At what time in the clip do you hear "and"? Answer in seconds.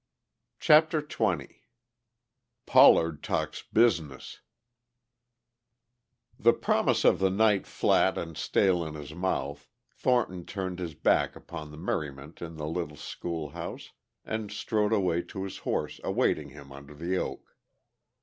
8.17-8.35, 14.25-14.51